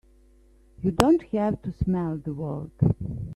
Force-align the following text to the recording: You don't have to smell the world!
You 0.81 0.89
don't 0.89 1.21
have 1.25 1.61
to 1.61 1.71
smell 1.71 2.17
the 2.17 2.33
world! 2.33 2.71